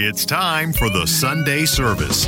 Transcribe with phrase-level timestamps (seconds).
[0.00, 2.24] It's time for the Sunday service.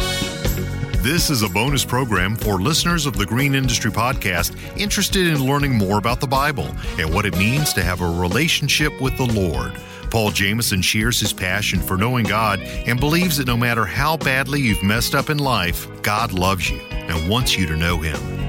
[1.05, 5.79] This is a bonus program for listeners of the Green Industry Podcast interested in learning
[5.79, 9.73] more about the Bible and what it means to have a relationship with the Lord.
[10.11, 14.61] Paul Jameson shares his passion for knowing God and believes that no matter how badly
[14.61, 18.40] you've messed up in life, God loves you and wants you to know Him.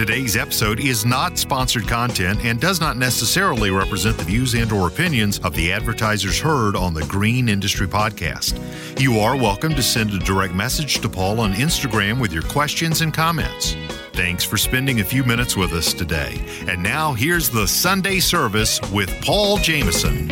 [0.00, 4.88] Today's episode is not sponsored content and does not necessarily represent the views and or
[4.88, 8.58] opinions of the advertisers heard on the Green Industry Podcast.
[8.98, 13.02] You are welcome to send a direct message to Paul on Instagram with your questions
[13.02, 13.76] and comments.
[14.14, 16.42] Thanks for spending a few minutes with us today.
[16.66, 20.30] And now here's the Sunday service with Paul Jameson.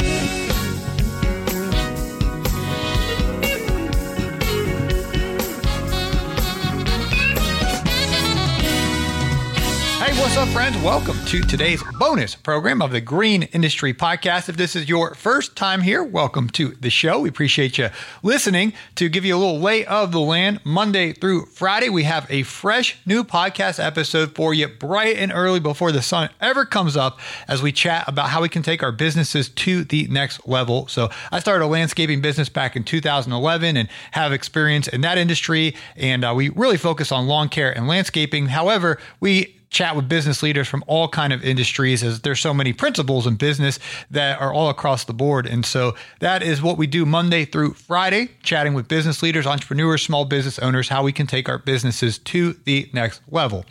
[10.53, 10.79] Friends?
[10.79, 14.49] Welcome to today's bonus program of the Green Industry Podcast.
[14.49, 17.21] If this is your first time here, welcome to the show.
[17.21, 17.91] We appreciate you
[18.23, 18.73] listening.
[18.95, 22.45] To give you a little lay of the land, Monday through Friday, we have a
[22.45, 27.21] fresh new podcast episode for you bright and early before the sun ever comes up
[27.47, 30.89] as we chat about how we can take our businesses to the next level.
[30.89, 35.77] So, I started a landscaping business back in 2011 and have experience in that industry.
[35.95, 38.47] And uh, we really focus on lawn care and landscaping.
[38.47, 42.73] However, we chat with business leaders from all kind of industries as there's so many
[42.73, 43.79] principles in business
[44.11, 47.73] that are all across the board and so that is what we do monday through
[47.75, 52.19] friday chatting with business leaders entrepreneurs small business owners how we can take our businesses
[52.19, 53.65] to the next level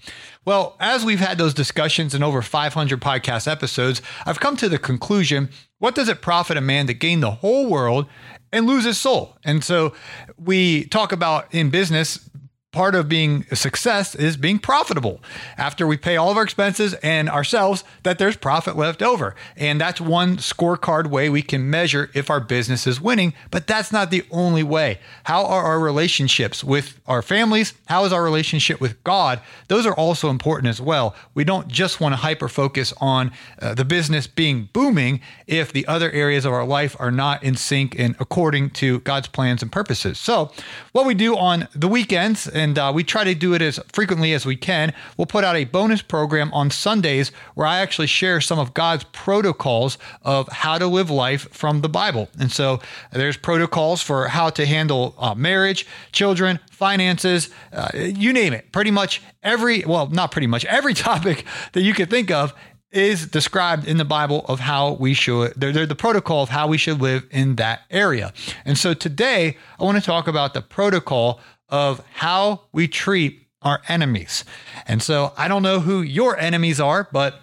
[0.45, 4.77] well as we've had those discussions in over 500 podcast episodes i've come to the
[4.77, 8.07] conclusion what does it profit a man to gain the whole world
[8.51, 9.37] and lose his soul.
[9.43, 9.93] And so
[10.37, 12.29] we talk about in business
[12.71, 15.21] part of being a success is being profitable.
[15.57, 19.35] After we pay all of our expenses and ourselves that there's profit left over.
[19.55, 23.91] And that's one scorecard way we can measure if our business is winning but that's
[23.91, 24.99] not the only way.
[25.23, 27.73] How are our relationships with our families?
[27.85, 29.41] How is our relationship with god?
[29.67, 31.15] Those are also important as well.
[31.33, 35.87] We don't just want to hyper focus on uh, the business being booming if the
[35.87, 39.71] other areas of our life are not in sync and according to god's plans and
[39.71, 40.19] purposes.
[40.19, 40.51] So
[40.91, 44.33] what we do on the weekends and uh, we try to do it as frequently
[44.33, 44.93] as we can.
[45.17, 49.05] We'll put out a bonus program on Sundays where I actually share some of God's
[49.11, 52.29] protocols of how to live life from the Bible.
[52.39, 52.79] And so
[53.11, 58.71] there's protocols for how to handle uh, marriage, children, finances, uh, you name it.
[58.71, 62.53] Pretty much every, well, not pretty much every topic that you could think of
[62.91, 66.67] is described in the Bible of how we should, they're, they're, the protocol of how
[66.67, 68.33] we should live in that area.
[68.63, 73.81] And so today, I want to talk about the protocol of how we treat our
[73.87, 74.45] enemies.
[74.87, 77.41] And so I don't know who your enemies are, but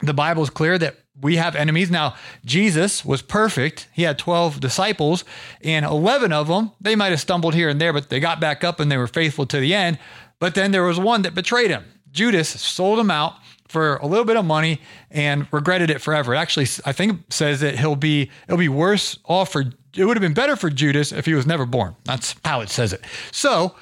[0.00, 1.90] the Bible is clear that we have enemies.
[1.90, 3.88] Now, Jesus was perfect.
[3.92, 5.24] He had 12 disciples,
[5.62, 8.64] and 11 of them, they might have stumbled here and there, but they got back
[8.64, 9.98] up and they were faithful to the end.
[10.40, 11.84] But then there was one that betrayed him.
[12.10, 13.34] Judas sold him out
[13.72, 16.34] for a little bit of money and regretted it forever.
[16.34, 19.64] It actually, I think says that he'll be it'll be worse off for
[19.96, 21.96] it would have been better for Judas if he was never born.
[22.04, 23.02] That's how it says it.
[23.30, 23.74] So,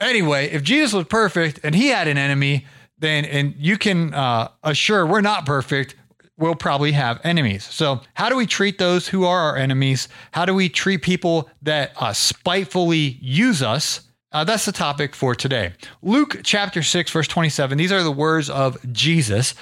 [0.00, 2.66] anyway, if Jesus was perfect and he had an enemy,
[2.98, 5.96] then and you can uh, assure we're not perfect.
[6.36, 7.64] We'll probably have enemies.
[7.64, 10.08] So, how do we treat those who are our enemies?
[10.32, 14.02] How do we treat people that uh, spitefully use us?
[14.34, 15.72] Uh, that's the topic for today.
[16.02, 17.78] Luke chapter 6, verse 27.
[17.78, 19.54] These are the words of Jesus.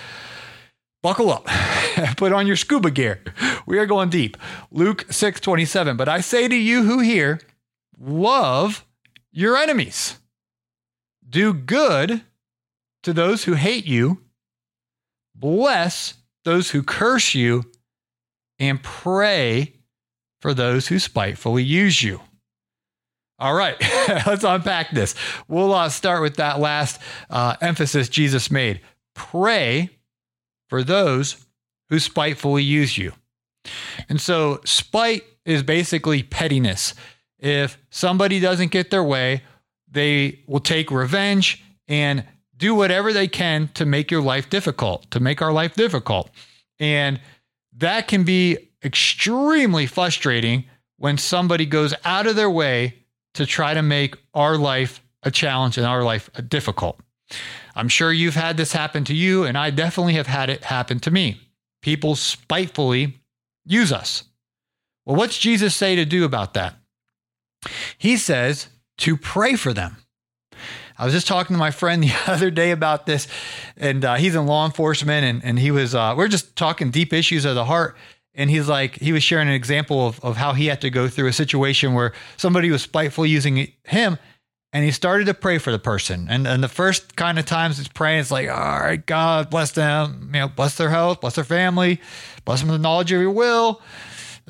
[1.03, 1.45] Buckle up.
[2.17, 3.23] Put on your scuba gear.
[3.67, 4.39] We are going deep.
[4.71, 5.99] Luke 6 27.
[5.99, 7.39] But I say to you who hear,
[8.01, 8.87] love
[9.31, 10.19] your enemies.
[11.29, 12.23] Do good
[13.03, 14.23] to those who hate you.
[15.35, 16.15] Bless
[16.47, 17.65] those who curse you.
[18.59, 19.75] And pray
[20.41, 22.21] for those who spitefully use you.
[23.43, 23.75] All right,
[24.25, 25.17] let's unpack this.
[25.49, 28.81] We'll uh, start with that last uh, emphasis Jesus made.
[29.17, 29.91] Pray
[30.69, 31.45] for those
[31.89, 33.13] who spitefully use you.
[34.09, 36.95] And so, spite is basically pettiness.
[37.41, 39.43] If somebody doesn't get their way,
[39.91, 42.25] they will take revenge and
[42.57, 46.31] do whatever they can to make your life difficult, to make our life difficult.
[46.79, 47.21] And
[47.77, 50.67] that can be extremely frustrating
[50.97, 53.02] when somebody goes out of their way
[53.35, 57.01] to try to make our life a challenge and our life difficult.
[57.75, 61.01] I'm sure you've had this happen to you, and I definitely have had it happen
[61.01, 61.41] to me.
[61.81, 63.21] People spitefully
[63.65, 64.25] use us.
[65.07, 66.77] Well, what's Jesus say to do about that?
[67.99, 68.69] He says
[68.99, 69.97] to pray for them.
[70.99, 73.27] I was just talking to my friend the other day about this,
[73.77, 77.13] and uh, he's in law enforcement, and, and he was, uh, we're just talking deep
[77.13, 77.97] issues of the heart.
[78.35, 81.09] And he's like he was sharing an example of, of how he had to go
[81.09, 84.19] through a situation where somebody was spiteful using him
[84.75, 86.29] and he started to pray for the person.
[86.31, 89.73] And, and the first kind of times he's praying it's like all right god bless
[89.73, 92.01] them you know bless their health bless their family
[92.45, 93.83] bless them with the knowledge of your will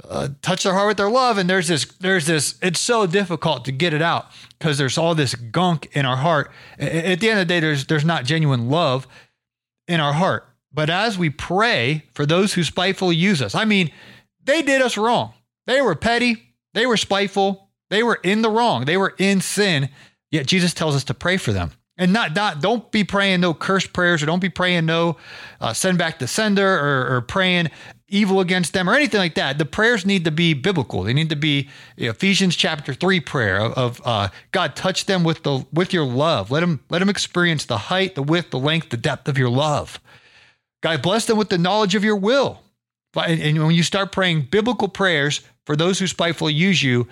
[0.09, 1.39] uh, touch their heart with their love.
[1.39, 4.27] And there's this there's this it's so difficult to get it out
[4.59, 6.51] because there's all this gunk in our heart.
[6.79, 9.07] At the end of the day there's there's not genuine love
[9.89, 13.91] in our heart but as we pray for those who spitefully use us, I mean,
[14.45, 15.35] they did us wrong.
[15.67, 19.91] They were petty, they were spiteful, they were in the wrong, they were in sin.
[20.31, 21.73] Yet Jesus tells us to pray for them.
[21.99, 25.19] And not, not don't be praying no curse prayers or don't be praying no
[25.61, 27.71] uh, send back the sender or, or, praying
[28.09, 29.59] evil against them or anything like that.
[29.59, 31.03] The prayers need to be biblical.
[31.03, 31.69] They need to be
[31.99, 36.51] Ephesians chapter three prayer of, of uh, God touch them with the with your love.
[36.51, 39.51] Let them let them experience the height, the width, the length, the depth of your
[39.51, 40.01] love.
[40.83, 42.61] God bless them with the knowledge of your will.
[43.15, 47.09] And when you start praying biblical prayers for those who spitefully use you,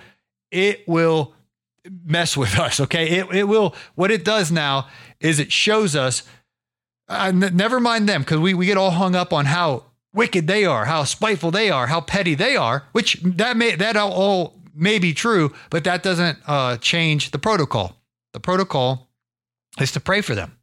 [0.51, 1.33] it will
[2.05, 2.79] mess with us.
[2.79, 3.19] Okay.
[3.19, 4.87] It, it will, what it does now
[5.19, 6.23] is it shows us,
[7.07, 10.47] uh, n- never mind them, because we, we get all hung up on how wicked
[10.47, 14.59] they are, how spiteful they are, how petty they are, which that may, that all
[14.73, 17.95] may be true, but that doesn't uh, change the protocol.
[18.33, 19.09] The protocol
[19.79, 20.57] is to pray for them.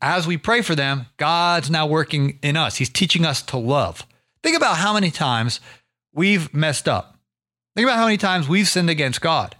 [0.00, 2.76] As we pray for them, God's now working in us.
[2.76, 4.06] He's teaching us to love.
[4.42, 5.60] Think about how many times
[6.12, 7.18] we've messed up.
[7.74, 9.56] Think about how many times we've sinned against God.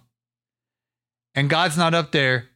[1.34, 2.48] And God's not up there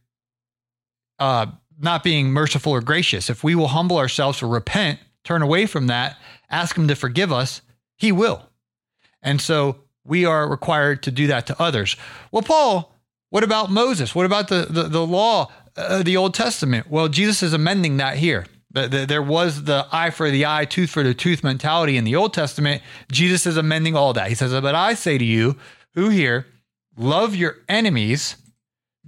[1.19, 1.47] uh,
[1.79, 3.29] not being merciful or gracious.
[3.29, 6.17] If we will humble ourselves or repent, turn away from that,
[6.49, 7.61] ask Him to forgive us,
[7.97, 8.49] He will.
[9.21, 11.95] And so we are required to do that to others.
[12.31, 12.93] Well, Paul,
[13.29, 14.13] what about Moses?
[14.13, 16.89] What about the, the, the law uh, the Old Testament.
[16.89, 18.45] Well, Jesus is amending that here.
[18.71, 22.03] The, the, there was the eye for the eye, tooth for the tooth mentality in
[22.03, 22.81] the Old Testament.
[23.11, 24.29] Jesus is amending all that.
[24.29, 25.57] He says, But I say to you,
[25.93, 26.47] who here,
[26.97, 28.35] love your enemies,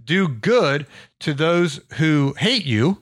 [0.03, 0.85] do good
[1.21, 3.01] to those who hate you,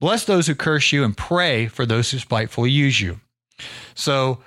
[0.00, 3.20] bless those who curse you, and pray for those who spitefully use you.
[3.94, 4.42] So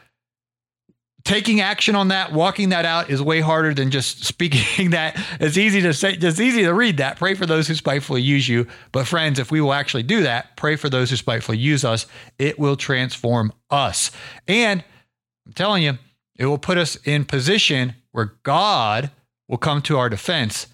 [1.26, 5.20] taking action on that, walking that out is way harder than just speaking that.
[5.40, 7.18] It's easy to say, it's easy to read that.
[7.18, 8.68] Pray for those who spitefully use you.
[8.92, 12.06] But friends, if we will actually do that, pray for those who spitefully use us,
[12.40, 14.12] it will transform us.
[14.48, 14.84] And
[15.46, 15.98] I'm telling you,
[16.38, 19.12] it will put us in position where God
[19.48, 20.68] will come to our defense.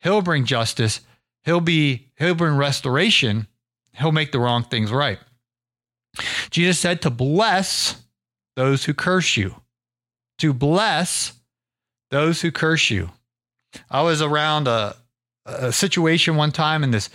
[0.00, 1.00] He'll bring justice.
[1.44, 3.46] He'll be, he'll bring restoration.
[3.92, 5.18] He'll make the wrong things right.
[6.50, 8.02] Jesus said to bless
[8.56, 9.54] those who curse you
[10.38, 11.32] to bless
[12.10, 13.10] those who curse you.
[13.90, 14.96] I was around a,
[15.44, 17.10] a situation one time, and this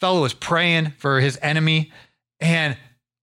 [0.00, 1.92] fellow was praying for his enemy.
[2.40, 2.76] And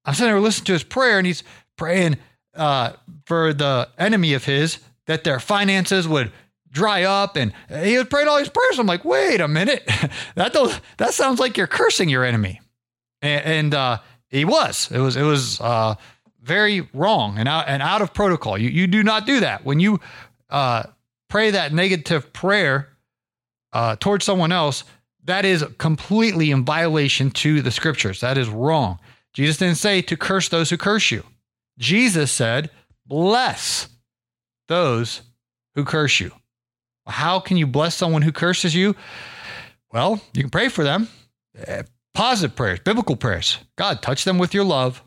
[0.05, 1.43] I'm sitting there listening to his prayer, and he's
[1.77, 2.17] praying
[2.55, 2.93] uh,
[3.25, 6.31] for the enemy of his that their finances would
[6.71, 7.35] dry up.
[7.35, 8.79] And he was praying all these prayers.
[8.79, 9.83] I'm like, wait a minute.
[10.35, 12.61] that, does, that sounds like you're cursing your enemy.
[13.21, 13.97] And, and uh,
[14.27, 14.89] he was.
[14.91, 15.95] It was, it was, uh,
[16.43, 18.57] very wrong and out and out of protocol.
[18.57, 19.99] You you do not do that when you
[20.49, 20.83] uh,
[21.29, 22.89] pray that negative prayer
[23.71, 24.83] uh, towards someone else.
[25.25, 28.19] That is completely in violation to the scriptures.
[28.19, 28.99] That is wrong.
[29.31, 31.23] Jesus didn't say to curse those who curse you.
[31.79, 32.69] Jesus said,
[33.05, 33.87] bless
[34.67, 35.21] those
[35.75, 36.31] who curse you.
[37.07, 38.95] How can you bless someone who curses you?
[39.93, 41.07] Well, you can pray for them.
[41.67, 41.83] Uh,
[42.13, 43.59] positive prayers, biblical prayers.
[43.77, 45.01] God, touch them with your love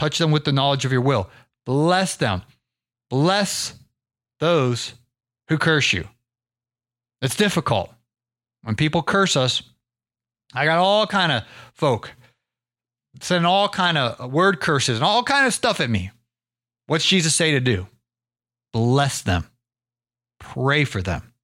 [0.00, 1.28] Touch them with the knowledge of your will.
[1.66, 2.40] Bless them.
[3.10, 3.74] Bless
[4.38, 4.94] those
[5.48, 6.08] who curse you.
[7.20, 7.92] It's difficult.
[8.62, 9.60] When people curse us,
[10.54, 11.42] I got all kind of
[11.74, 12.12] folk
[13.20, 16.10] sending all kind of word curses and all kind of stuff at me.
[16.86, 17.86] What's Jesus say to do?
[18.72, 19.50] Bless them.
[20.38, 21.34] Pray for them.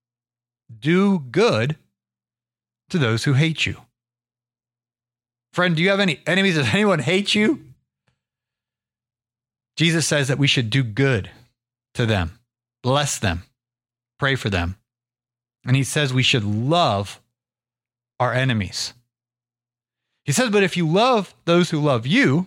[0.78, 1.76] Do good
[2.88, 3.82] to those who hate you.
[5.52, 6.54] Friend, do you have any enemies?
[6.54, 7.65] Does anyone hate you?
[9.76, 11.30] Jesus says that we should do good
[11.94, 12.38] to them,
[12.82, 13.42] bless them,
[14.18, 14.76] pray for them.
[15.66, 17.20] And he says we should love
[18.18, 18.94] our enemies.
[20.24, 22.46] He says, but if you love those who love you,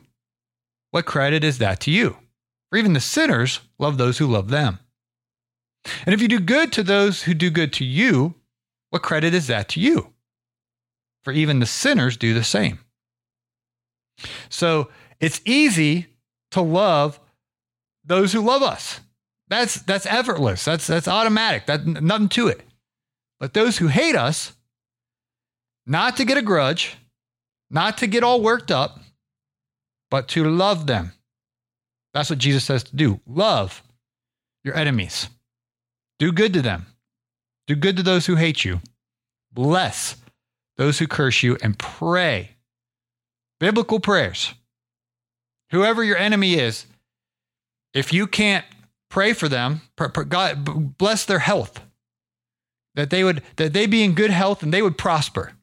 [0.92, 2.18] what credit is that to you?
[2.70, 4.80] For even the sinners love those who love them.
[6.06, 8.36] And if you do good to those who do good to you,
[8.90, 10.14] what credit is that to you?
[11.24, 12.80] For even the sinners do the same.
[14.50, 16.08] So it's easy
[16.52, 17.20] to love
[18.04, 19.00] those who love us.
[19.48, 20.64] That's that's effortless.
[20.66, 21.66] That's that's automatic.
[21.66, 22.62] That nothing to it.
[23.40, 24.54] But those who hate us,
[25.86, 26.98] not to get a grudge,
[27.70, 29.00] not to get all worked up,
[30.12, 31.14] but to love them.
[32.14, 33.20] That's what Jesus says to do.
[33.28, 33.84] Love
[34.64, 35.30] your enemies.
[36.18, 36.88] Do good to them.
[37.68, 38.82] Do good to those who hate you.
[39.52, 40.16] Bless
[40.78, 42.56] those who curse you and pray.
[43.60, 44.54] Biblical prayers.
[45.72, 46.86] Whoever your enemy is,
[47.94, 48.66] if you can't
[49.10, 51.82] pray for them, God bless their health.
[52.96, 55.54] That they would that they be in good health and they would prosper.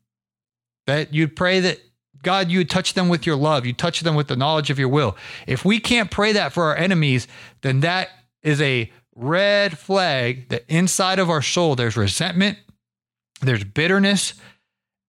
[0.86, 1.80] That you'd pray that
[2.22, 3.66] God, you would touch them with your love.
[3.66, 5.16] You touch them with the knowledge of your will.
[5.46, 7.28] If we can't pray that for our enemies,
[7.62, 8.08] then that
[8.42, 12.58] is a red flag that inside of our soul there's resentment,
[13.40, 14.34] there's bitterness,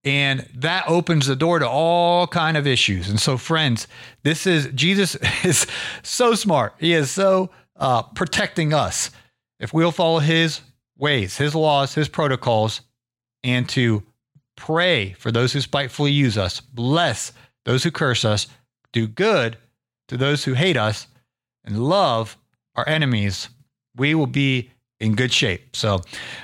[0.07, 3.09] and that opens the door to all kind of issues.
[3.09, 3.89] And so, friends,
[4.23, 5.67] this is Jesus is
[6.01, 6.75] so smart.
[6.79, 9.11] He is so uh, protecting us
[9.59, 10.61] if we'll follow His
[10.97, 12.81] ways, His laws, His protocols,
[13.43, 14.01] and to
[14.55, 17.33] pray for those who spitefully use us, bless
[17.65, 18.47] those who curse us,
[18.93, 19.57] do good
[20.07, 21.07] to those who hate us,
[21.65, 22.37] and love
[22.75, 23.49] our enemies
[23.97, 25.75] we will be in good shape.
[25.75, 26.01] So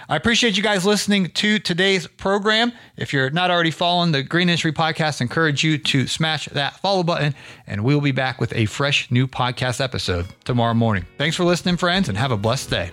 [0.07, 2.71] I appreciate you guys listening to today's program.
[2.97, 6.77] If you're not already following the Green Industry Podcast, I encourage you to smash that
[6.79, 7.33] follow button,
[7.65, 11.05] and we'll be back with a fresh new podcast episode tomorrow morning.
[11.17, 12.91] Thanks for listening, friends, and have a blessed day.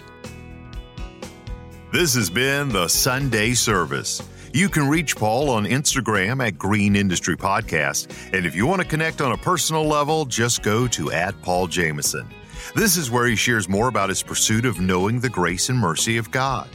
[1.93, 4.23] This has been the Sunday Service.
[4.53, 8.33] You can reach Paul on Instagram at Green Industry Podcast.
[8.33, 11.67] And if you want to connect on a personal level, just go to at Paul
[11.67, 12.29] Jameson.
[12.75, 16.17] This is where he shares more about his pursuit of knowing the grace and mercy
[16.17, 16.69] of God.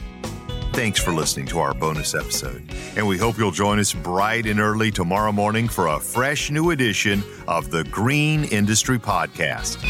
[0.72, 2.62] Thanks for listening to our bonus episode,
[2.96, 6.70] and we hope you'll join us bright and early tomorrow morning for a fresh new
[6.70, 9.82] edition of the Green Industry Podcast.